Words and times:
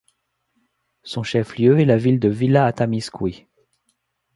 Son 1.03 1.21
chef-lieu 1.21 1.79
est 1.79 1.85
la 1.85 1.95
ville 1.99 2.19
de 2.19 2.27
Villa 2.27 2.65
Atamisqui. 2.65 3.45